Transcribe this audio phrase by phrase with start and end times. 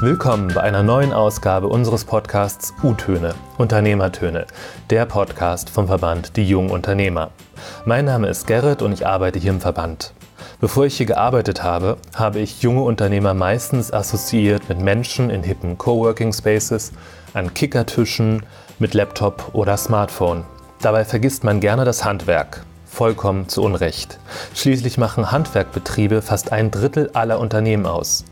[0.00, 4.46] Willkommen bei einer neuen Ausgabe unseres Podcasts U-Töne, Unternehmertöne,
[4.90, 7.30] der Podcast vom Verband Die Jungen Unternehmer.
[7.86, 10.12] Mein Name ist Gerrit und ich arbeite hier im Verband.
[10.60, 15.78] Bevor ich hier gearbeitet habe, habe ich junge Unternehmer meistens assoziiert mit Menschen in hippen
[15.78, 16.92] Coworking Spaces,
[17.32, 18.44] an Kickertischen,
[18.78, 20.44] mit Laptop oder Smartphone.
[20.82, 22.66] Dabei vergisst man gerne das Handwerk.
[22.84, 24.18] Vollkommen zu Unrecht.
[24.54, 28.26] Schließlich machen Handwerkbetriebe fast ein Drittel aller Unternehmen aus.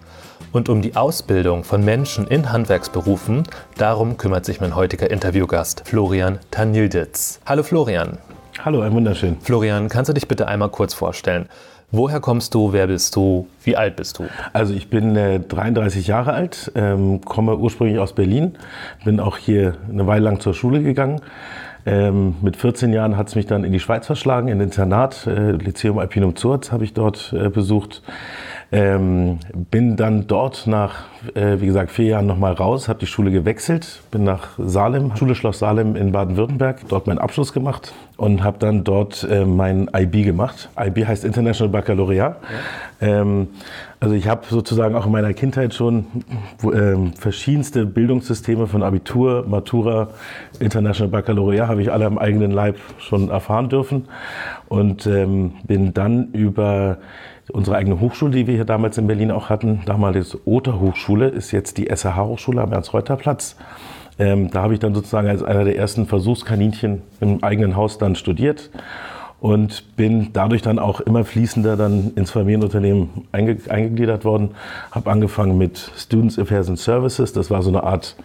[0.54, 3.42] Und um die Ausbildung von Menschen in Handwerksberufen,
[3.76, 7.40] darum kümmert sich mein heutiger Interviewgast, Florian Tanilditz.
[7.44, 8.18] Hallo Florian.
[8.64, 9.36] Hallo, ein wunderschön.
[9.40, 11.48] Florian, kannst du dich bitte einmal kurz vorstellen?
[11.90, 12.72] Woher kommst du?
[12.72, 13.48] Wer bist du?
[13.64, 14.26] Wie alt bist du?
[14.52, 18.56] Also ich bin äh, 33 Jahre alt, ähm, komme ursprünglich aus Berlin,
[19.04, 21.20] bin auch hier eine Weile lang zur Schule gegangen.
[21.86, 25.26] Ähm, mit 14 Jahren hat es mich dann in die Schweiz verschlagen, in den Internat,
[25.26, 28.02] äh, Lyceum Alpinum Zurz habe ich dort äh, besucht.
[28.74, 29.38] Ähm,
[29.70, 34.02] bin dann dort nach, äh, wie gesagt, vier Jahren nochmal raus, habe die Schule gewechselt,
[34.10, 38.82] bin nach Salem, Schule Schloss Salem in Baden-Württemberg, dort meinen Abschluss gemacht und habe dann
[38.82, 40.70] dort äh, mein IB gemacht.
[40.76, 42.36] IB heißt International Baccalaureat.
[43.00, 43.06] Ja.
[43.06, 43.48] Ähm,
[44.00, 46.06] also ich habe sozusagen auch in meiner Kindheit schon
[46.64, 50.08] äh, verschiedenste Bildungssysteme von Abitur, Matura,
[50.58, 54.08] International Baccalaureat habe ich alle am eigenen Leib schon erfahren dürfen
[54.68, 56.98] und ähm, bin dann über
[57.52, 61.50] Unsere eigene Hochschule, die wir hier damals in Berlin auch hatten, damals Oter Hochschule, ist
[61.52, 63.56] jetzt die SRH Hochschule am Ernst-Reuter-Platz.
[64.18, 68.14] Ähm, da habe ich dann sozusagen als einer der ersten Versuchskaninchen im eigenen Haus dann
[68.14, 68.70] studiert
[69.40, 74.52] und bin dadurch dann auch immer fließender dann ins Familienunternehmen einge eingegliedert worden.
[74.90, 78.16] Habe angefangen mit Students Affairs and Services, das war so eine Art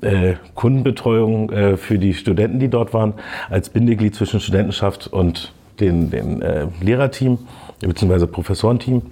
[0.00, 3.14] äh, Kundenbetreuung äh, für die Studenten, die dort waren,
[3.50, 7.38] als Bindeglied zwischen Studentenschaft und den, den äh, Lehrerteam
[7.80, 9.02] beziehungsweise Professorenteam.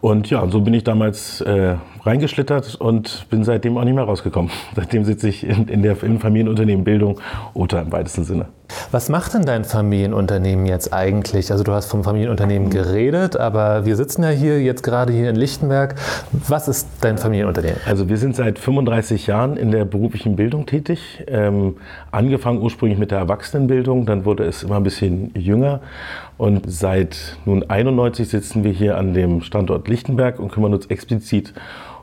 [0.00, 1.76] Und ja, so bin ich damals äh,
[2.06, 4.50] reingeschlittert und bin seitdem auch nicht mehr rausgekommen.
[4.76, 7.20] Seitdem sitze ich in, in der in Familienunternehmen Bildung
[7.54, 8.46] oder im weitesten Sinne.
[8.90, 11.52] Was macht denn dein Familienunternehmen jetzt eigentlich?
[11.52, 15.36] Also du hast vom Familienunternehmen geredet, aber wir sitzen ja hier jetzt gerade hier in
[15.36, 15.94] Lichtenberg.
[16.32, 17.78] Was ist dein Familienunternehmen?
[17.86, 21.24] Also wir sind seit 35 Jahren in der beruflichen Bildung tätig.
[21.28, 21.76] Ähm,
[22.10, 25.80] angefangen ursprünglich mit der Erwachsenenbildung, dann wurde es immer ein bisschen jünger
[26.38, 31.54] und seit nun 91 sitzen wir hier an dem Standort Lichtenberg und kümmern uns explizit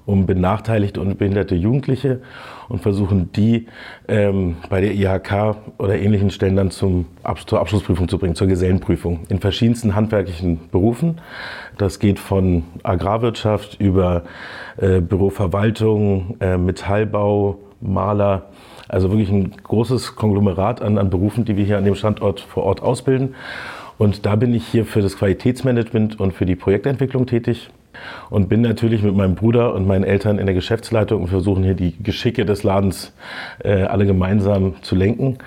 [0.05, 2.21] um benachteiligte und behinderte Jugendliche
[2.69, 3.67] und versuchen die
[4.07, 7.05] ähm, bei der IHK oder ähnlichen Stellen dann zum,
[7.45, 11.21] zur Abschlussprüfung zu bringen, zur Gesellenprüfung in verschiedensten handwerklichen Berufen.
[11.77, 14.23] Das geht von Agrarwirtschaft über
[14.77, 18.49] äh, Büroverwaltung, äh, Metallbau, Maler,
[18.87, 22.63] also wirklich ein großes Konglomerat an, an Berufen, die wir hier an dem Standort vor
[22.63, 23.35] Ort ausbilden.
[23.97, 27.69] Und da bin ich hier für das Qualitätsmanagement und für die Projektentwicklung tätig
[28.29, 31.75] und bin natürlich mit meinem Bruder und meinen Eltern in der Geschäftsleitung und versuchen hier
[31.75, 33.13] die Geschicke des Ladens
[33.63, 35.37] äh, alle gemeinsam zu lenken.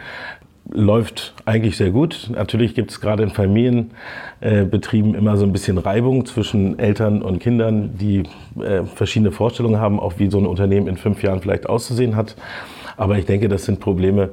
[0.69, 2.29] Läuft eigentlich sehr gut.
[2.34, 7.39] Natürlich gibt es gerade in Familienbetrieben äh, immer so ein bisschen Reibung zwischen Eltern und
[7.39, 8.25] Kindern, die
[8.61, 12.34] äh, verschiedene Vorstellungen haben, auch wie so ein Unternehmen in fünf Jahren vielleicht auszusehen hat.
[12.97, 14.31] Aber ich denke, das sind Probleme,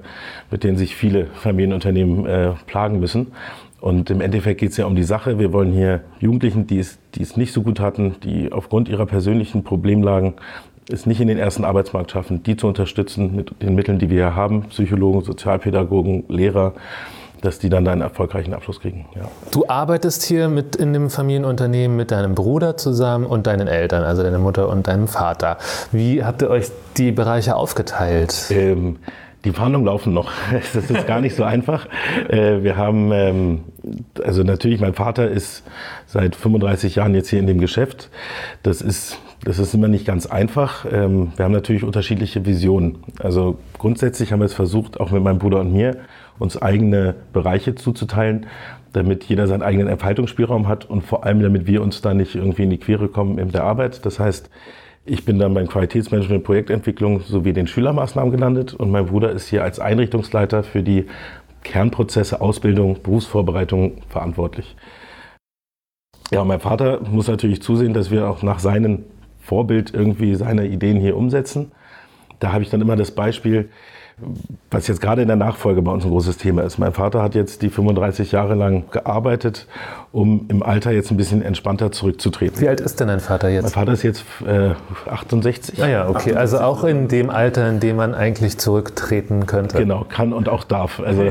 [0.50, 3.34] mit denen sich viele Familienunternehmen äh, plagen müssen.
[3.84, 5.40] Und im Endeffekt geht es ja um die Sache.
[5.40, 9.06] Wir wollen hier Jugendlichen, die es, die es nicht so gut hatten, die aufgrund ihrer
[9.06, 10.36] persönlichen Problemlagen
[10.90, 14.16] es nicht in den ersten Arbeitsmarkt schaffen, die zu unterstützen mit den Mitteln, die wir
[14.16, 16.76] hier haben, Psychologen, Sozialpädagogen, Lehrer,
[17.42, 19.06] dass die dann einen erfolgreichen Abschluss kriegen.
[19.18, 19.24] Ja.
[19.52, 24.24] Du arbeitest hier mit in dem Familienunternehmen mit deinem Bruder zusammen und deinen Eltern, also
[24.24, 25.58] deiner Mutter und deinem Vater.
[25.92, 28.46] Wie habt ihr euch die Bereiche aufgeteilt?
[28.50, 29.00] Ähm,
[29.46, 30.32] die Verhandlungen laufen noch.
[30.74, 31.88] Das ist gar nicht so einfach.
[32.30, 33.64] Äh, wir haben, ähm,
[34.24, 35.64] also natürlich, mein Vater ist
[36.06, 38.10] seit 35 Jahren jetzt hier in dem Geschäft.
[38.64, 40.86] Das ist, das ist immer nicht ganz einfach.
[40.92, 43.04] Ähm, wir haben natürlich unterschiedliche Visionen.
[43.20, 45.98] Also grundsätzlich haben wir es versucht, auch mit meinem Bruder und mir,
[46.40, 48.48] uns eigene Bereiche zuzuteilen,
[48.94, 52.64] damit jeder seinen eigenen Entfaltungsspielraum hat und vor allem, damit wir uns da nicht irgendwie
[52.64, 54.06] in die Quere kommen in der Arbeit.
[54.06, 54.50] Das heißt,
[55.06, 59.64] ich bin dann beim Qualitätsmanagement Projektentwicklung sowie den Schülermaßnahmen gelandet und mein Bruder ist hier
[59.64, 61.08] als Einrichtungsleiter für die
[61.64, 64.76] Kernprozesse Ausbildung, Berufsvorbereitung verantwortlich.
[66.32, 69.04] Ja, mein Vater muss natürlich zusehen, dass wir auch nach seinem
[69.40, 71.72] Vorbild irgendwie seine Ideen hier umsetzen.
[72.40, 73.70] Da habe ich dann immer das Beispiel,
[74.72, 76.78] was jetzt gerade in der Nachfolge bei uns ein großes Thema ist.
[76.78, 79.68] Mein Vater hat jetzt die 35 Jahre lang gearbeitet,
[80.12, 82.62] um im Alter jetzt ein bisschen entspannter zurückzutreten.
[82.62, 83.64] Wie alt ist denn dein Vater jetzt?
[83.64, 84.72] Mein Vater ist jetzt äh,
[85.10, 85.82] 68.
[85.82, 86.36] Ah ja, okay.
[86.36, 86.38] 68.
[86.38, 89.78] Also auch in dem Alter, in dem man eigentlich zurücktreten könnte.
[89.78, 91.00] Genau, kann und auch darf.
[91.00, 91.24] Also,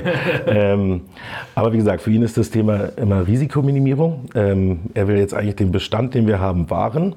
[0.46, 1.02] ähm,
[1.54, 4.26] aber wie gesagt, für ihn ist das Thema immer Risikominimierung.
[4.34, 7.14] Ähm, er will jetzt eigentlich den Bestand, den wir haben, wahren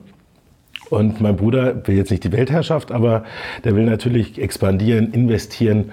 [0.90, 3.24] Und mein Bruder will jetzt nicht die Weltherrschaft, aber
[3.64, 5.92] der will natürlich expandieren, investieren.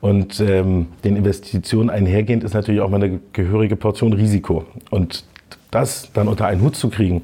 [0.00, 4.66] Und ähm, den Investitionen einhergehend ist natürlich auch mal eine gehörige Portion Risiko.
[4.90, 5.24] Und
[5.70, 7.22] das dann unter einen Hut zu kriegen,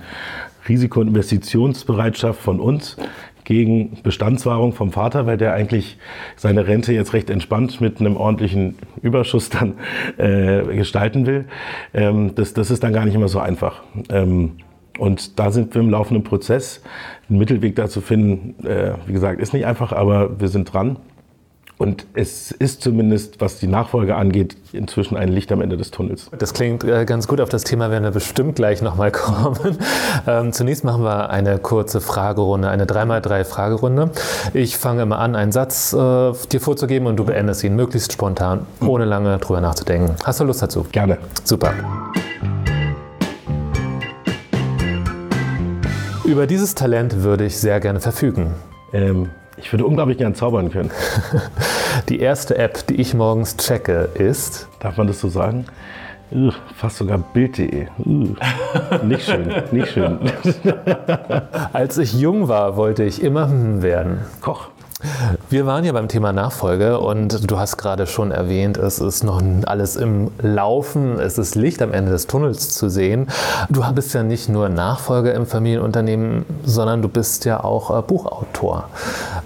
[0.69, 2.97] Risiko- und Investitionsbereitschaft von uns
[3.45, 5.99] gegen Bestandswahrung vom Vater, weil der eigentlich
[6.37, 9.75] seine Rente jetzt recht entspannt mit einem ordentlichen Überschuss dann
[10.19, 11.47] äh, gestalten will.
[11.93, 13.83] Ähm, das, das ist dann gar nicht immer so einfach.
[14.09, 14.53] Ähm,
[15.01, 16.81] und da sind wir im laufenden Prozess.
[17.29, 20.97] Einen Mittelweg dazu finden, äh, wie gesagt, ist nicht einfach, aber wir sind dran.
[21.79, 26.31] Und es ist zumindest, was die Nachfolge angeht, inzwischen ein Licht am Ende des Tunnels.
[26.39, 27.41] Das klingt äh, ganz gut.
[27.41, 29.79] Auf das Thema werden wir bestimmt gleich nochmal kommen.
[30.27, 34.11] Ähm, zunächst machen wir eine kurze Fragerunde, eine 3x3 Fragerunde.
[34.53, 38.67] Ich fange immer an, einen Satz äh, dir vorzugeben und du beendest ihn möglichst spontan,
[38.83, 40.17] ohne lange drüber nachzudenken.
[40.23, 40.85] Hast du Lust dazu?
[40.93, 41.17] Gerne.
[41.45, 41.73] Super.
[46.31, 48.55] Über dieses Talent würde ich sehr gerne verfügen.
[48.93, 50.93] Ähm, ich würde unglaublich gern zaubern können.
[52.09, 54.69] Die erste App, die ich morgens checke, ist.
[54.79, 55.65] Darf man das so sagen?
[56.31, 57.89] Ugh, fast sogar Bild.de.
[59.03, 60.21] Nicht schön, nicht schön.
[61.73, 64.21] Als ich jung war, wollte ich immer hm werden.
[64.41, 64.69] Koch.
[65.49, 69.43] Wir waren ja beim Thema Nachfolge und du hast gerade schon erwähnt, es ist noch
[69.67, 73.29] alles im Laufen, es ist Licht am Ende des Tunnels zu sehen.
[73.69, 78.89] Du bist ja nicht nur Nachfolger im Familienunternehmen, sondern du bist ja auch äh, Buchautor.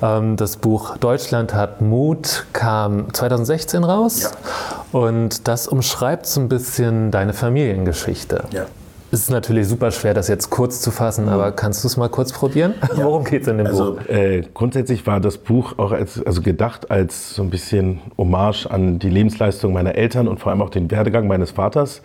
[0.03, 4.99] Ähm, das Buch Deutschland hat Mut kam 2016 raus ja.
[4.99, 8.45] und das umschreibt so ein bisschen deine Familiengeschichte.
[8.51, 8.67] Ja.
[9.15, 12.09] Es ist natürlich super schwer, das jetzt kurz zu fassen, aber kannst du es mal
[12.09, 12.75] kurz probieren?
[12.83, 12.89] Ja.
[13.05, 14.09] Worum geht es in dem also, Buch?
[14.09, 18.99] Äh, grundsätzlich war das Buch auch als, also gedacht als so ein bisschen Hommage an
[18.99, 22.03] die Lebensleistung meiner Eltern und vor allem auch den Werdegang meines Vaters.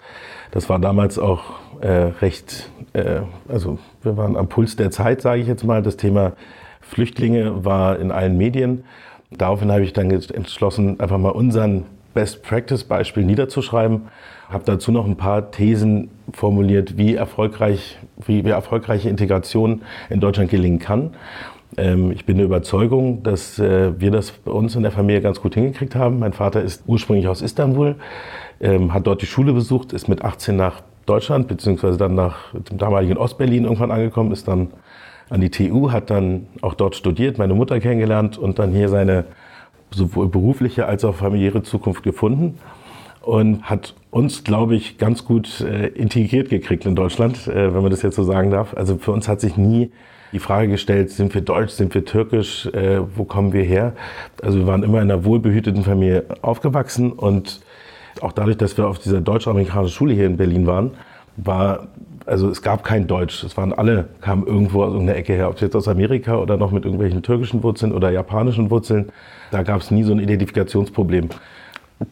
[0.51, 1.41] Das war damals auch
[1.81, 5.81] äh, recht, äh, also wir waren am Puls der Zeit, sage ich jetzt mal.
[5.81, 6.33] Das Thema
[6.79, 8.83] Flüchtlinge war in allen Medien.
[9.31, 14.09] Daraufhin habe ich dann entschlossen, einfach mal unseren Best-Practice-Beispiel niederzuschreiben.
[14.49, 20.49] Habe dazu noch ein paar Thesen formuliert, wie, erfolgreich, wie, wie erfolgreiche Integration in Deutschland
[20.49, 21.11] gelingen kann.
[21.77, 25.39] Ähm, ich bin der Überzeugung, dass äh, wir das bei uns in der Familie ganz
[25.39, 26.17] gut hingekriegt haben.
[26.17, 27.95] Mein Vater ist ursprünglich aus Istanbul,
[28.59, 32.79] ähm, hat dort die Schule besucht, ist mit 18 nach Deutschland, beziehungsweise dann nach dem
[32.79, 34.69] damaligen Ostberlin irgendwann angekommen, ist dann
[35.29, 39.25] an die TU, hat dann auch dort studiert, meine Mutter kennengelernt und dann hier seine
[39.91, 42.57] sowohl berufliche als auch familiäre Zukunft gefunden
[43.21, 47.91] und hat uns, glaube ich, ganz gut äh, integriert gekriegt in Deutschland, äh, wenn man
[47.91, 48.75] das jetzt so sagen darf.
[48.75, 49.91] Also für uns hat sich nie
[50.31, 53.93] die Frage gestellt, sind wir deutsch, sind wir türkisch, äh, wo kommen wir her?
[54.41, 57.61] Also wir waren immer in einer wohlbehüteten Familie aufgewachsen und
[58.21, 60.91] auch dadurch, dass wir auf dieser deutsch-amerikanischen Schule hier in Berlin waren,
[61.37, 61.87] war
[62.25, 63.43] also es gab kein Deutsch.
[63.43, 66.57] Es waren alle, kamen irgendwo aus irgendeiner Ecke her, ob es jetzt aus Amerika oder
[66.57, 69.09] noch mit irgendwelchen türkischen Wurzeln oder japanischen Wurzeln.
[69.51, 71.29] Da gab es nie so ein Identifikationsproblem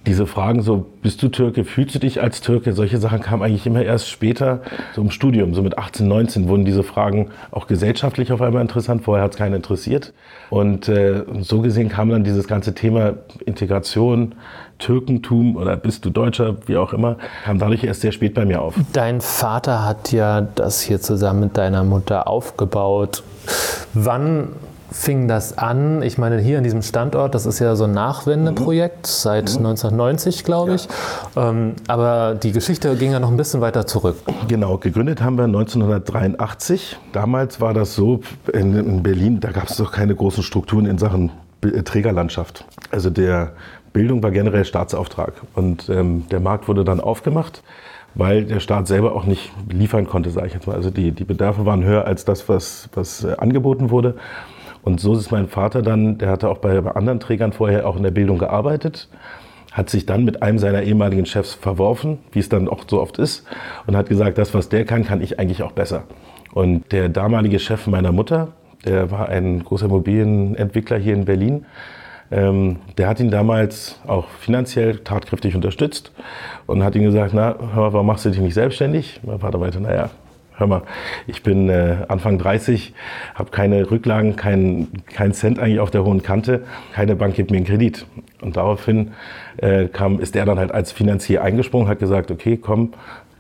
[0.06, 2.74] diese Fragen so, bist du Türke, fühlst du dich als Türke?
[2.74, 4.62] Solche Sachen kamen eigentlich immer erst später,
[4.94, 9.04] so im Studium, so mit 18, 19 wurden diese Fragen auch gesellschaftlich auf einmal interessant.
[9.04, 10.14] Vorher hat es keinen interessiert.
[10.50, 13.14] Und äh, so gesehen kam dann dieses ganze Thema
[13.46, 14.36] Integration,
[14.78, 18.62] Türkentum oder bist du Deutscher, wie auch immer, kam dadurch erst sehr spät bei mir
[18.62, 18.76] auf.
[18.92, 23.24] Dein Vater hat ja das hier zusammen mit deiner Mutter aufgebaut.
[23.94, 24.50] Wann
[24.92, 26.02] fing das an?
[26.02, 29.12] Ich meine, hier an diesem Standort, das ist ja so ein Nachwendeprojekt mhm.
[29.12, 29.66] seit mhm.
[29.66, 30.88] 1990, glaube ich.
[31.36, 31.50] Ja.
[31.50, 34.18] Ähm, aber die Geschichte ging ja noch ein bisschen weiter zurück.
[34.48, 36.98] Genau, gegründet haben wir 1983.
[37.12, 38.22] Damals war das so,
[38.54, 41.32] in, in Berlin, da gab es doch keine großen Strukturen in Sachen
[41.64, 42.66] äh, Trägerlandschaft.
[42.92, 43.54] Also der
[43.94, 45.34] Bildung war generell Staatsauftrag.
[45.54, 47.62] Und ähm, der Markt wurde dann aufgemacht
[48.18, 50.76] weil der Staat selber auch nicht liefern konnte, sage ich jetzt mal.
[50.76, 54.16] Also die, die Bedarfe waren höher als das, was, was äh, angeboten wurde.
[54.88, 58.04] Und so ist mein Vater dann, der hatte auch bei anderen Trägern vorher auch in
[58.04, 59.10] der Bildung gearbeitet,
[59.74, 63.20] hat sich dann mit einem seiner ehemaligen Chefs verworfen, wie es dann auch so oft
[63.20, 63.46] ist,
[63.86, 66.04] und hat gesagt, das, was der kann, kann ich eigentlich auch besser.
[66.54, 68.54] Und der damalige Chef meiner Mutter,
[68.86, 71.66] der war ein großer Immobilienentwickler hier in Berlin,
[72.32, 76.14] ähm, der hat ihn damals auch finanziell tatkräftig unterstützt
[76.66, 79.20] und hat ihm gesagt, na, hör mal, warum machst du dich nicht selbstständig?
[79.24, 80.12] Mein Vater meinte, naja,
[80.58, 80.82] hör mal,
[81.28, 82.94] ich bin äh, Anfang 30,
[83.36, 87.58] habe keine Rücklagen, kein, kein Cent eigentlich auf der hohen Kante, keine Bank gibt mir
[87.58, 88.06] einen Kredit.
[88.42, 89.12] Und daraufhin
[89.58, 92.94] äh, kam, ist er dann halt als Finanzier eingesprungen, hat gesagt, okay, komm,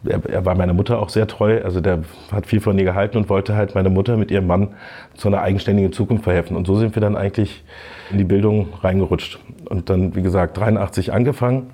[0.05, 3.17] er, er, war meiner Mutter auch sehr treu, also der hat viel von ihr gehalten
[3.17, 4.69] und wollte halt meine Mutter mit ihrem Mann
[5.15, 6.55] zu einer eigenständigen Zukunft verhelfen.
[6.55, 7.63] Und so sind wir dann eigentlich
[8.11, 9.39] in die Bildung reingerutscht.
[9.69, 11.71] Und dann, wie gesagt, 83 angefangen.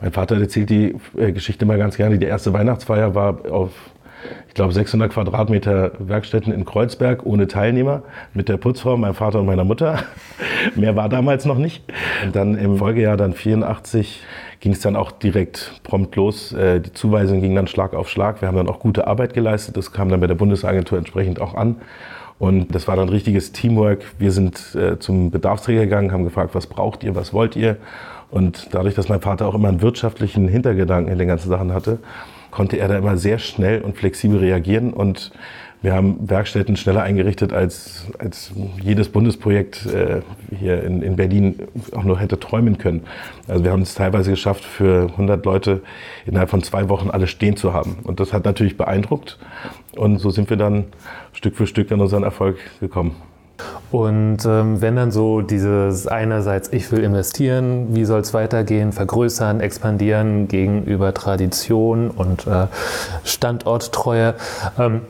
[0.00, 2.18] Mein Vater erzählt die äh, Geschichte mal ganz gerne.
[2.18, 3.70] Die erste Weihnachtsfeier war auf
[4.48, 8.02] ich glaube, 600 Quadratmeter Werkstätten in Kreuzberg ohne Teilnehmer
[8.34, 10.00] mit der Putzfrau, meinem Vater und meiner Mutter.
[10.74, 11.84] Mehr war damals noch nicht.
[12.24, 14.22] Und dann im Folgejahr, dann 84,
[14.60, 16.52] ging es dann auch direkt prompt los.
[16.52, 18.40] Äh, die Zuweisung ging dann Schlag auf Schlag.
[18.40, 19.76] Wir haben dann auch gute Arbeit geleistet.
[19.76, 21.76] Das kam dann bei der Bundesagentur entsprechend auch an.
[22.38, 24.02] Und das war dann richtiges Teamwork.
[24.18, 27.76] Wir sind äh, zum Bedarfsträger gegangen, haben gefragt, was braucht ihr, was wollt ihr?
[28.30, 31.98] Und dadurch, dass mein Vater auch immer einen wirtschaftlichen Hintergedanken in den ganzen Sachen hatte,
[32.50, 35.32] konnte er da immer sehr schnell und flexibel reagieren und
[35.82, 38.52] wir haben Werkstätten schneller eingerichtet, als, als
[38.82, 40.20] jedes Bundesprojekt äh,
[40.58, 41.56] hier in, in Berlin
[41.92, 43.04] auch nur hätte träumen können.
[43.48, 45.80] Also wir haben es teilweise geschafft, für 100 Leute
[46.26, 47.96] innerhalb von zwei Wochen alle stehen zu haben.
[48.02, 49.38] Und das hat natürlich beeindruckt.
[49.96, 50.84] Und so sind wir dann
[51.32, 53.16] Stück für Stück an unseren Erfolg gekommen.
[53.90, 59.60] Und ähm, wenn dann so dieses einerseits, ich will investieren, wie soll es weitergehen, vergrößern,
[59.60, 62.66] expandieren gegenüber Tradition und äh,
[63.24, 64.34] Standorttreue.
[64.78, 65.02] Ähm,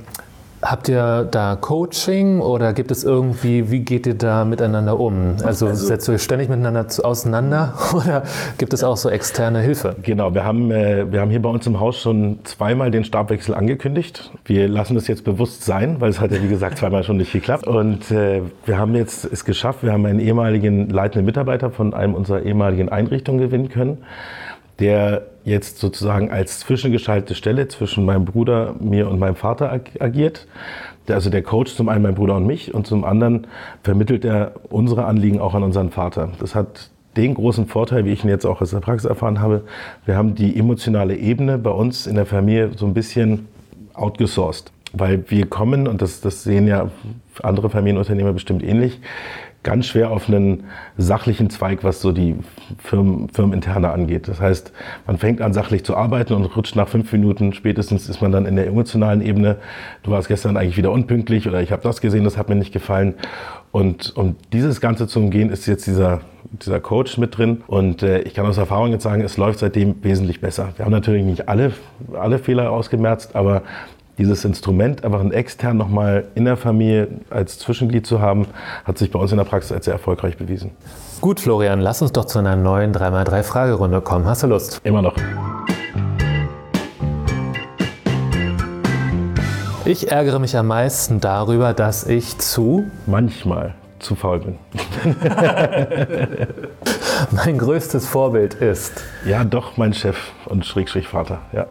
[0.63, 5.37] Habt ihr da Coaching oder gibt es irgendwie, wie geht ihr da miteinander um?
[5.43, 8.25] Also, also setzt ihr euch ständig miteinander auseinander oder
[8.59, 9.97] gibt es auch so externe Hilfe?
[10.03, 13.55] Genau, wir haben, äh, wir haben hier bei uns im Haus schon zweimal den Stabwechsel
[13.55, 14.31] angekündigt.
[14.45, 17.33] Wir lassen das jetzt bewusst sein, weil es hat ja wie gesagt zweimal schon nicht
[17.33, 17.67] geklappt.
[17.67, 22.15] Und äh, wir haben jetzt es geschafft, wir haben einen ehemaligen leitenden Mitarbeiter von einem
[22.15, 23.99] unserer ehemaligen Einrichtungen gewinnen können
[24.81, 30.47] der jetzt sozusagen als zwischengeschaltete Stelle zwischen meinem Bruder, mir und meinem Vater agiert.
[31.09, 33.47] Also der Coach zum einen mein Bruder und mich und zum anderen
[33.83, 36.31] vermittelt er unsere Anliegen auch an unseren Vater.
[36.39, 39.63] Das hat den großen Vorteil, wie ich ihn jetzt auch aus der Praxis erfahren habe,
[40.07, 43.49] wir haben die emotionale Ebene bei uns in der Familie so ein bisschen
[43.95, 44.71] outgesourced.
[44.93, 46.91] Weil wir kommen, und das, das sehen ja
[47.43, 49.01] andere Familienunternehmer bestimmt ähnlich,
[49.63, 50.65] ganz schwer auf einen
[50.97, 52.37] sachlichen Zweig, was so die
[52.79, 54.27] Firmen, Firmeninterne angeht.
[54.29, 54.73] Das heißt,
[55.07, 58.47] man fängt an, sachlich zu arbeiten und rutscht nach fünf Minuten spätestens ist man dann
[58.47, 59.57] in der emotionalen Ebene.
[60.03, 62.73] Du warst gestern eigentlich wieder unpünktlich oder ich habe das gesehen, das hat mir nicht
[62.73, 63.15] gefallen.
[63.73, 67.63] Und um dieses Ganze zu umgehen, ist jetzt dieser, dieser Coach mit drin.
[67.67, 70.71] Und äh, ich kann aus Erfahrung jetzt sagen, es läuft seitdem wesentlich besser.
[70.77, 71.73] Wir haben natürlich nicht alle,
[72.19, 73.63] alle Fehler ausgemerzt, aber
[74.21, 78.47] dieses Instrument einfach ein extern nochmal in der Familie als Zwischenglied zu haben,
[78.85, 80.73] hat sich bei uns in der Praxis als sehr erfolgreich bewiesen.
[81.23, 84.27] Gut, Florian, lass uns doch zu einer neuen 3x3-Fragerunde kommen.
[84.27, 84.81] Hast du Lust?
[84.85, 85.15] Immer noch.
[89.87, 92.85] Ich ärgere mich am meisten darüber, dass ich zu.
[93.07, 94.59] Manchmal zu faul bin.
[97.31, 99.03] mein größtes Vorbild ist.
[99.25, 101.67] Ja, doch mein Chef und Schrägstrich Vater, ja.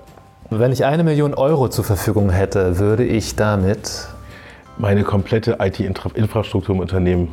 [0.51, 4.08] Wenn ich eine Million Euro zur Verfügung hätte, würde ich damit
[4.79, 7.27] meine komplette IT-Infrastruktur im Unternehmen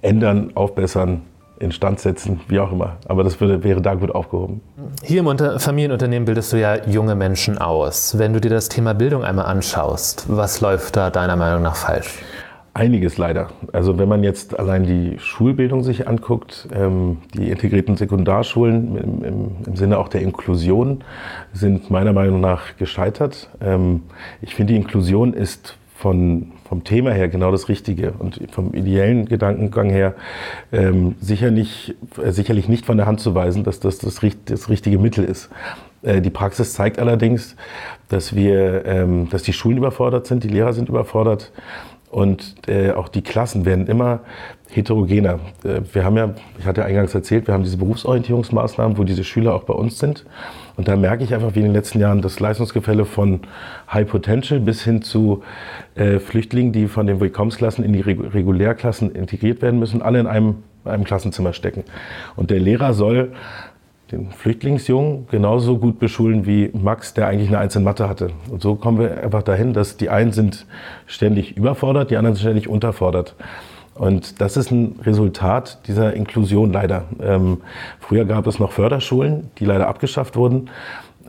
[0.00, 1.22] ändern, aufbessern,
[1.58, 2.98] instand setzen, wie auch immer.
[3.08, 4.60] Aber das würde, wäre da gut aufgehoben.
[5.02, 8.16] Hier im Familienunternehmen bildest du ja junge Menschen aus.
[8.16, 12.20] Wenn du dir das Thema Bildung einmal anschaust, was läuft da deiner Meinung nach falsch?
[12.72, 13.48] Einiges leider.
[13.72, 18.96] Also wenn man jetzt allein die Schulbildung sich anguckt, ähm, die integrierten Sekundarschulen
[19.66, 21.02] im, Sinne auch der Inklusion
[21.52, 23.50] sind meiner Meinung nach gescheitert.
[23.60, 24.02] Ähm,
[24.40, 29.26] ich finde, die Inklusion ist von, vom Thema her genau das Richtige und vom ideellen
[29.26, 30.14] Gedankengang her
[30.72, 35.24] ähm, äh, sicherlich nicht von der Hand zu weisen, dass das das, das richtige Mittel
[35.24, 35.50] ist.
[36.02, 37.56] Äh, die Praxis zeigt allerdings,
[38.08, 41.52] dass wir, ähm, dass die Schulen überfordert sind, die Lehrer sind überfordert
[42.10, 44.20] und äh, auch die Klassen werden immer
[44.70, 45.38] heterogener.
[45.64, 49.54] Äh, wir haben ja, ich hatte eingangs erzählt, wir haben diese Berufsorientierungsmaßnahmen, wo diese Schüler
[49.54, 50.24] auch bei uns sind.
[50.76, 53.40] Und da merke ich einfach, wie in den letzten Jahren das Leistungsgefälle von
[53.92, 55.42] High Potential bis hin zu
[55.94, 60.62] äh, Flüchtlingen, die von den Willkommensklassen in die Regulärklassen integriert werden müssen, alle in einem,
[60.84, 61.84] einem Klassenzimmer stecken.
[62.34, 63.32] Und der Lehrer soll
[64.12, 68.30] den Flüchtlingsjungen genauso gut beschulen wie Max, der eigentlich eine Eins in Mathe hatte.
[68.50, 70.66] Und so kommen wir einfach dahin, dass die einen sind
[71.06, 73.34] ständig überfordert, die anderen sind ständig unterfordert.
[73.94, 77.04] Und das ist ein Resultat dieser Inklusion leider.
[77.22, 77.58] Ähm,
[77.98, 80.70] früher gab es noch Förderschulen, die leider abgeschafft wurden.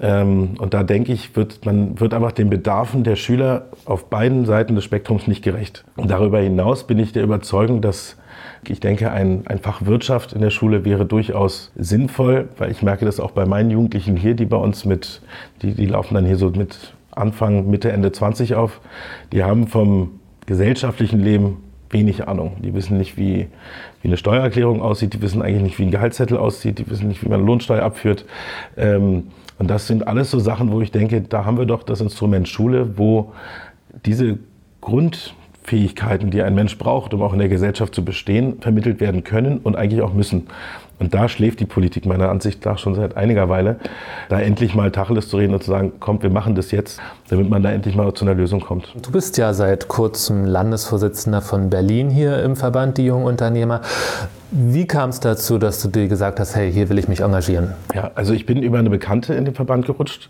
[0.02, 4.46] Ähm, und da denke ich, wird, man wird einfach den Bedarfen der Schüler auf beiden
[4.46, 5.84] Seiten des Spektrums nicht gerecht.
[5.98, 8.18] Und darüber hinaus bin ich der Überzeugung, dass
[8.68, 13.06] ich denke, ein, ein Fach Wirtschaft in der Schule wäre durchaus sinnvoll, weil ich merke
[13.06, 15.22] das auch bei meinen Jugendlichen hier, die bei uns mit,
[15.62, 18.80] die, die laufen dann hier so mit Anfang, Mitte, Ende 20 auf.
[19.32, 21.58] Die haben vom gesellschaftlichen Leben
[21.90, 22.58] wenig Ahnung.
[22.64, 23.48] Die wissen nicht, wie,
[24.02, 27.24] wie eine Steuererklärung aussieht, die wissen eigentlich nicht, wie ein Gehaltszettel aussieht, die wissen nicht,
[27.24, 28.26] wie man Lohnsteuer abführt.
[28.78, 29.28] Ähm,
[29.60, 32.48] und das sind alles so Sachen, wo ich denke, da haben wir doch das Instrument
[32.48, 33.34] Schule, wo
[34.06, 34.40] diese
[34.80, 39.24] Grund Fähigkeiten, die ein Mensch braucht, um auch in der Gesellschaft zu bestehen, vermittelt werden
[39.24, 40.48] können und eigentlich auch müssen.
[41.00, 43.78] Und da schläft die Politik meiner Ansicht nach schon seit einiger Weile,
[44.30, 47.00] da endlich mal Tacheles zu reden und zu sagen, kommt, wir machen das jetzt,
[47.30, 48.94] damit man da endlich mal zu einer Lösung kommt.
[49.02, 53.82] Du bist ja seit kurzem Landesvorsitzender von Berlin hier im Verband Die Jungen Unternehmer.
[54.54, 57.74] Wie kam es dazu, dass du dir gesagt hast, hey, hier will ich mich engagieren?
[57.96, 60.30] Ja, also ich bin über eine Bekannte in den Verband gerutscht.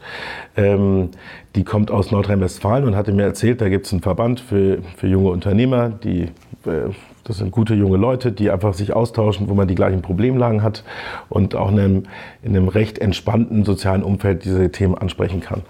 [0.55, 1.09] Ähm,
[1.55, 5.07] die kommt aus Nordrhein-Westfalen und hatte mir erzählt, da gibt es einen Verband für, für
[5.07, 6.29] junge Unternehmer, die
[6.65, 6.91] äh,
[7.23, 10.83] das sind gute junge Leute, die einfach sich austauschen, wo man die gleichen Problemlagen hat
[11.29, 12.03] und auch in einem,
[12.43, 15.61] in einem recht entspannten sozialen Umfeld diese Themen ansprechen kann.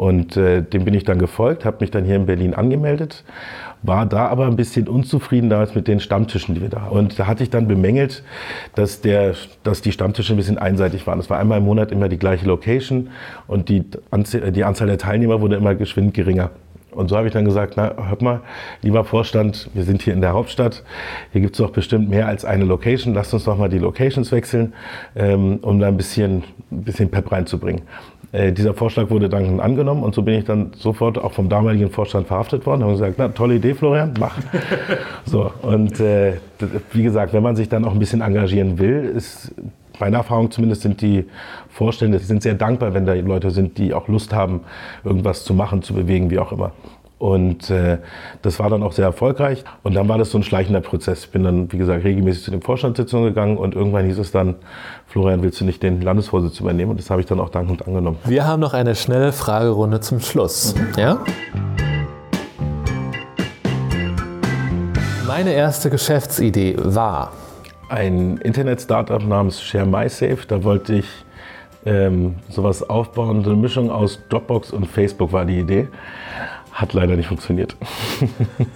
[0.00, 3.22] Und äh, dem bin ich dann gefolgt, habe mich dann hier in Berlin angemeldet,
[3.82, 6.96] war da aber ein bisschen unzufrieden damals mit den Stammtischen, die wir da haben.
[6.96, 8.24] Und da hatte ich dann bemängelt,
[8.74, 11.18] dass, der, dass die Stammtische ein bisschen einseitig waren.
[11.18, 13.10] Es war einmal im Monat immer die gleiche Location
[13.46, 13.84] und die,
[14.54, 16.50] die Anzahl der Teilnehmer wurde immer geschwind geringer.
[16.92, 18.40] Und so habe ich dann gesagt, na, hört mal,
[18.80, 20.82] lieber Vorstand, wir sind hier in der Hauptstadt,
[21.30, 24.32] hier gibt es doch bestimmt mehr als eine Location, lasst uns doch mal die Locations
[24.32, 24.72] wechseln,
[25.14, 26.42] ähm, um da ein bisschen,
[26.72, 27.82] ein bisschen Pep reinzubringen.
[28.32, 31.90] Äh, dieser Vorschlag wurde dann angenommen und so bin ich dann sofort auch vom damaligen
[31.90, 32.84] Vorstand verhaftet worden.
[32.84, 34.38] Haben gesagt, na, tolle Idee, Florian, mach.
[35.24, 36.34] so, und äh,
[36.92, 39.52] wie gesagt, wenn man sich dann auch ein bisschen engagieren will, ist
[39.98, 41.26] meine Erfahrung zumindest sind die
[41.68, 44.60] Vorstände sind sehr dankbar, wenn da Leute sind, die auch Lust haben,
[45.04, 46.72] irgendwas zu machen, zu bewegen, wie auch immer.
[47.20, 47.98] Und äh,
[48.40, 49.62] das war dann auch sehr erfolgreich.
[49.82, 51.24] Und dann war das so ein schleichender Prozess.
[51.24, 54.54] Ich bin dann, wie gesagt, regelmäßig zu den Vorstandssitzungen gegangen und irgendwann hieß es dann,
[55.06, 56.92] Florian, willst du nicht den Landesvorsitz übernehmen?
[56.92, 58.16] Und das habe ich dann auch dankend angenommen.
[58.24, 60.74] Wir haben noch eine schnelle Fragerunde zum Schluss.
[60.96, 61.22] Ja?
[65.26, 67.32] Meine erste Geschäftsidee war,
[67.90, 70.46] ein Internet-Startup namens Share MySafe.
[70.48, 71.06] Da wollte ich
[71.84, 73.44] ähm, sowas aufbauen.
[73.44, 75.88] So eine Mischung aus Dropbox und Facebook war die Idee.
[76.80, 77.76] Hat leider nicht funktioniert.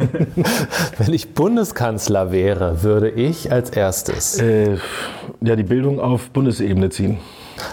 [0.99, 4.76] Wenn ich Bundeskanzler wäre, würde ich als erstes äh,
[5.40, 7.16] ja, die Bildung auf Bundesebene ziehen.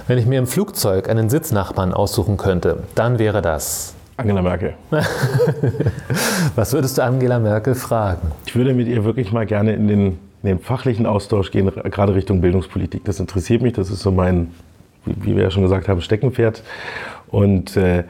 [0.07, 4.75] Wenn ich mir im Flugzeug einen Sitznachbarn aussuchen könnte, dann wäre das Angela Merkel.
[6.55, 8.31] Was würdest du Angela Merkel fragen?
[8.45, 12.15] Ich würde mit ihr wirklich mal gerne in den in den fachlichen Austausch gehen, gerade
[12.15, 13.03] Richtung Bildungspolitik.
[13.03, 14.51] Das interessiert mich, das ist so mein,
[15.05, 16.63] wie wir ja schon gesagt haben, Steckenpferd.
[17.27, 18.05] Und äh,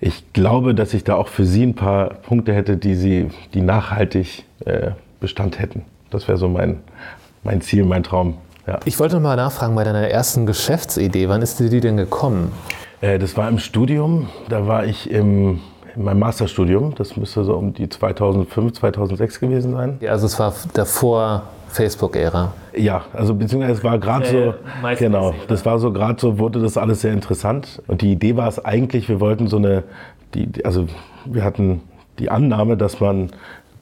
[0.00, 3.60] ich glaube, dass ich da auch für Sie ein paar Punkte hätte, die Sie, die
[3.60, 5.82] nachhaltig äh, Bestand hätten.
[6.10, 6.80] Das wäre so mein,
[7.42, 8.38] mein Ziel, mein Traum.
[8.66, 8.78] Ja.
[8.84, 11.28] Ich wollte noch mal nachfragen bei deiner ersten Geschäftsidee.
[11.28, 12.52] Wann ist dir die denn gekommen?
[13.00, 14.28] Äh, das war im Studium.
[14.48, 15.60] Da war ich im
[15.96, 16.94] in meinem Masterstudium.
[16.94, 19.98] Das müsste so um die 2005, 2006 gewesen sein.
[20.00, 22.52] Ja, also es war davor Facebook-Ära.
[22.76, 26.60] Ja, also beziehungsweise es war gerade so, äh, genau, das war so gerade so, wurde
[26.60, 27.82] das alles sehr interessant.
[27.86, 29.84] Und die Idee war es eigentlich, wir wollten so eine,
[30.34, 30.86] die, also
[31.24, 31.82] wir hatten
[32.18, 33.30] die Annahme, dass man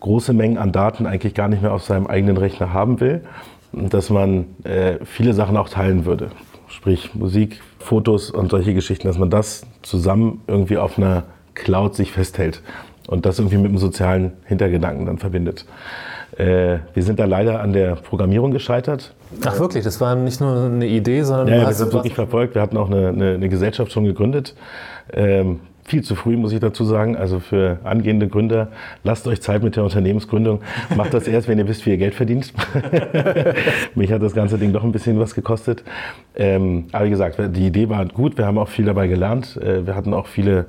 [0.01, 3.23] große Mengen an Daten eigentlich gar nicht mehr auf seinem eigenen Rechner haben will
[3.73, 6.31] und dass man äh, viele Sachen auch teilen würde.
[6.69, 11.25] Sprich Musik, Fotos und solche Geschichten, dass man das zusammen irgendwie auf einer
[11.55, 12.63] Cloud sich festhält
[13.09, 15.65] und das irgendwie mit dem sozialen Hintergedanken dann verbindet.
[16.37, 19.15] Äh, wir sind da leider an der Programmierung gescheitert.
[19.45, 21.49] Ach wirklich, das war nicht nur eine Idee, sondern...
[21.49, 22.55] Ja, wir sind wirklich verfolgt.
[22.55, 24.55] Wir hatten auch eine, eine, eine Gesellschaft schon gegründet.
[25.13, 27.17] Ähm, viel zu früh, muss ich dazu sagen.
[27.17, 28.69] Also für angehende Gründer,
[29.05, 30.61] lasst euch Zeit mit der Unternehmensgründung.
[30.97, 32.53] Macht das erst, wenn ihr wisst, wie ihr Geld verdient.
[33.95, 35.83] Mich hat das ganze Ding doch ein bisschen was gekostet.
[36.37, 38.37] Ähm, aber wie gesagt, die Idee war gut.
[38.37, 39.57] Wir haben auch viel dabei gelernt.
[39.57, 40.67] Äh, wir hatten auch viele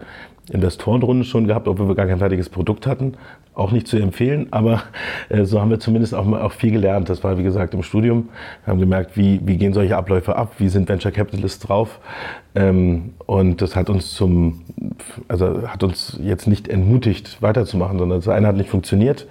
[0.49, 3.13] Investorenrunden schon gehabt, obwohl wir gar kein fertiges Produkt hatten.
[3.53, 4.83] Auch nicht zu empfehlen, aber
[5.27, 7.09] äh, so haben wir zumindest auch, mal, auch viel gelernt.
[7.09, 8.29] Das war, wie gesagt, im Studium.
[8.63, 11.99] Wir haben gemerkt, wie, wie gehen solche Abläufe ab, wie sind Venture Capitalists drauf.
[12.55, 14.61] Ähm, und das hat uns zum,
[15.27, 19.27] also hat uns jetzt nicht entmutigt, weiterzumachen, sondern das eine hat nicht funktioniert,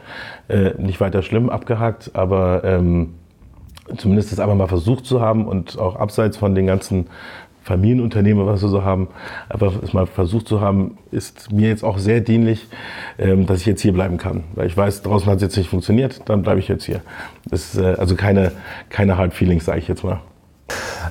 [0.48, 3.14] äh, nicht weiter schlimm, abgehakt, aber ähm,
[3.96, 7.06] zumindest das einfach mal versucht zu haben und auch abseits von den ganzen
[7.62, 9.08] Familienunternehmen, was wir so haben,
[9.48, 12.66] einfach es mal versucht zu haben, ist mir jetzt auch sehr dienlich,
[13.18, 14.44] ähm, dass ich jetzt hier bleiben kann.
[14.54, 17.02] Weil ich weiß, draußen hat es jetzt nicht funktioniert, dann bleibe ich jetzt hier.
[17.50, 18.52] Das ist äh, also keine,
[18.88, 20.20] keine Hard Feelings, sage ich jetzt mal.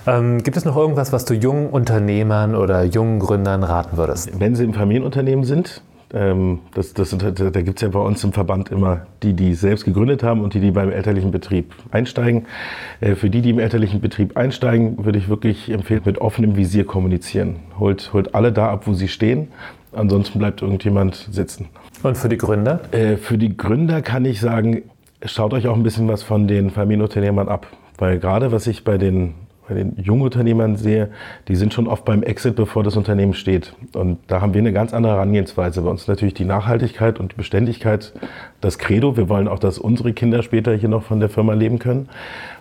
[0.05, 4.39] Ähm, gibt es noch irgendwas, was du jungen Unternehmern oder jungen Gründern raten würdest?
[4.39, 5.81] Wenn sie im Familienunternehmen sind,
[6.13, 9.83] ähm, das, das, da gibt es ja bei uns im Verband immer die, die selbst
[9.83, 12.45] gegründet haben und die, die beim elterlichen Betrieb einsteigen.
[13.01, 16.85] Äh, für die, die im elterlichen Betrieb einsteigen, würde ich wirklich empfehlen, mit offenem Visier
[16.85, 17.57] kommunizieren.
[17.77, 19.49] Holt, holt alle da ab, wo sie stehen.
[19.91, 21.67] Ansonsten bleibt irgendjemand sitzen.
[22.03, 22.81] Und für die Gründer?
[22.91, 24.83] Äh, für die Gründer kann ich sagen,
[25.25, 27.67] schaut euch auch ein bisschen was von den Familienunternehmern ab.
[27.97, 29.33] Weil gerade was ich bei den
[29.67, 31.09] bei den Jungunternehmern sehe,
[31.47, 33.73] die sind schon oft beim Exit, bevor das Unternehmen steht.
[33.93, 35.81] Und da haben wir eine ganz andere Herangehensweise.
[35.81, 38.13] Bei uns natürlich die Nachhaltigkeit und die Beständigkeit
[38.61, 39.17] das Credo.
[39.17, 42.07] Wir wollen auch, dass unsere Kinder später hier noch von der Firma leben können.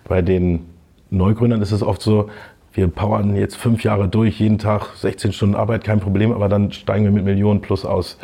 [0.09, 0.67] Bei den
[1.11, 2.29] Neugründern ist es oft so,
[2.73, 6.73] wir powern jetzt fünf Jahre durch, jeden Tag 16 Stunden Arbeit, kein Problem, aber dann
[6.73, 8.19] steigen wir mit Millionen plus aus.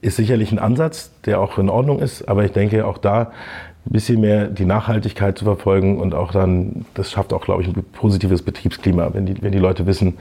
[0.00, 3.32] Ist sicherlich ein Ansatz, der auch in Ordnung ist, aber ich denke auch da
[3.86, 7.68] ein bisschen mehr die Nachhaltigkeit zu verfolgen und auch dann, das schafft auch, glaube ich,
[7.68, 10.18] ein positives Betriebsklima, wenn die, wenn die Leute wissen,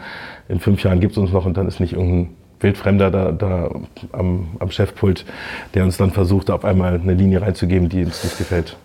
[0.47, 3.69] in fünf Jahren gibt es uns noch und dann ist nicht irgendein Wildfremder da, da
[4.13, 5.25] am, am Chefpult,
[5.73, 8.77] der uns dann versucht, auf einmal eine Linie reinzugeben, die uns nicht gefällt.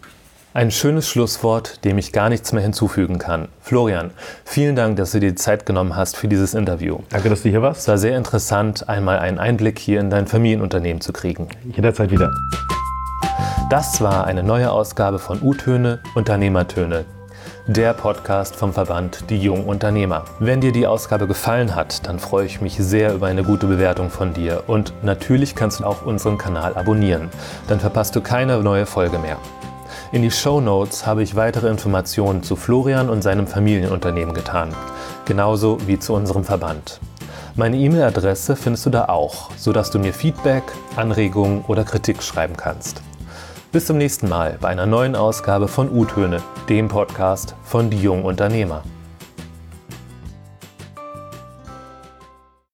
[0.55, 3.49] Ein schönes Schlusswort, dem ich gar nichts mehr hinzufügen kann.
[3.63, 4.11] Florian,
[4.45, 6.99] vielen Dank, dass du dir die Zeit genommen hast für dieses Interview.
[7.09, 7.83] Danke, dass du hier warst.
[7.83, 11.49] Es war sehr interessant, einmal einen Einblick hier in dein Familienunternehmen zu kriegen.
[11.75, 12.31] Jederzeit wieder.
[13.71, 17.07] Das war eine neue Ausgabe von U-Töne, Unternehmertöne,
[17.67, 20.25] der Podcast vom Verband Die Jungen Unternehmer.
[20.41, 24.11] Wenn dir die Ausgabe gefallen hat, dann freue ich mich sehr über eine gute Bewertung
[24.11, 24.65] von dir.
[24.67, 27.31] Und natürlich kannst du auch unseren Kanal abonnieren.
[27.69, 29.39] Dann verpasst du keine neue Folge mehr.
[30.11, 34.75] In die Show Notes habe ich weitere Informationen zu Florian und seinem Familienunternehmen getan.
[35.25, 37.01] Genauso wie zu unserem Verband.
[37.55, 40.65] Meine E-Mail-Adresse findest du da auch, sodass du mir Feedback,
[40.97, 43.03] Anregungen oder Kritik schreiben kannst.
[43.73, 48.23] Bis zum nächsten Mal bei einer neuen Ausgabe von U-Töne, dem Podcast von Die Jungen
[48.23, 48.83] Unternehmer.